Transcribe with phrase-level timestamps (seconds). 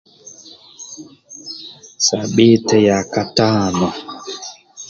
[2.05, 3.87] Sabbite ya katano